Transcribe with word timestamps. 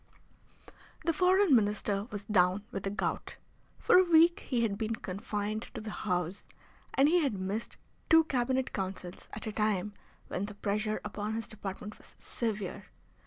The 1.05 1.13
Foreign 1.13 1.55
Minister 1.55 2.05
was 2.09 2.25
down 2.25 2.63
with 2.71 2.81
the 2.81 2.89
gout. 2.89 3.37
For 3.77 3.99
a 3.99 4.03
week 4.03 4.39
he 4.39 4.63
had 4.63 4.75
been 4.75 4.95
confined 4.95 5.67
to 5.75 5.79
the 5.81 5.91
house, 5.91 6.47
and 6.95 7.07
he 7.07 7.19
had 7.19 7.35
missed 7.35 7.77
two 8.09 8.23
Cabinet 8.23 8.73
Councils 8.73 9.27
at 9.33 9.45
a 9.45 9.51
time 9.51 9.93
when 10.27 10.45
the 10.45 10.55
pressure 10.55 11.01
upon 11.05 11.35
his 11.35 11.45
department 11.47 11.99
was 11.99 12.15
severe. 12.17 12.85